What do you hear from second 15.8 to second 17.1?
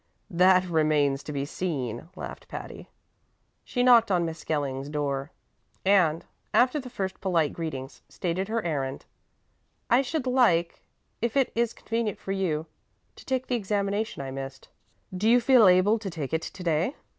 to take it to day?"